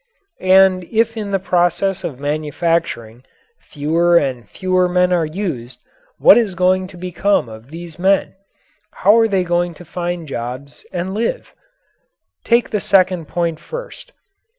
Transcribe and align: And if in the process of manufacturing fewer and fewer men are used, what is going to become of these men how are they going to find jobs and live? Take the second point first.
And 0.39 0.83
if 0.85 1.15
in 1.15 1.29
the 1.29 1.37
process 1.37 2.03
of 2.03 2.19
manufacturing 2.19 3.23
fewer 3.59 4.17
and 4.17 4.49
fewer 4.49 4.89
men 4.89 5.13
are 5.13 5.27
used, 5.27 5.77
what 6.17 6.39
is 6.39 6.55
going 6.55 6.87
to 6.87 6.97
become 6.97 7.47
of 7.47 7.69
these 7.69 7.99
men 7.99 8.33
how 8.89 9.15
are 9.19 9.27
they 9.27 9.43
going 9.43 9.75
to 9.75 9.85
find 9.85 10.27
jobs 10.27 10.87
and 10.91 11.13
live? 11.13 11.53
Take 12.43 12.71
the 12.71 12.79
second 12.79 13.27
point 13.27 13.59
first. 13.59 14.11